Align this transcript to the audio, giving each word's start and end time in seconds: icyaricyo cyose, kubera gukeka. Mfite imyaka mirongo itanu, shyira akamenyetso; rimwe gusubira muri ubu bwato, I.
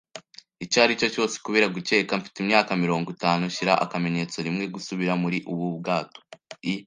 icyaricyo 0.65 1.07
cyose, 1.13 1.35
kubera 1.45 1.67
gukeka. 1.75 2.19
Mfite 2.19 2.37
imyaka 2.43 2.71
mirongo 2.83 3.07
itanu, 3.15 3.43
shyira 3.55 3.73
akamenyetso; 3.85 4.37
rimwe 4.47 4.63
gusubira 4.75 5.13
muri 5.23 5.37
ubu 5.51 5.65
bwato, 5.79 6.19
I. 6.71 6.73